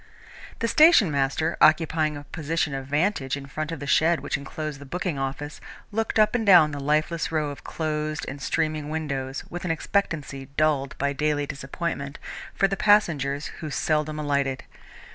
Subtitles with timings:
[0.57, 4.79] The station master, occupying a position of vantage in front of the shed which enclosed
[4.81, 9.43] the booking office, looked up and down the lifeless row of closed and streaming windows,
[9.51, 12.17] with an expectancy dulled by daily disappointment,
[12.55, 14.63] for the passengers who seldom alighted.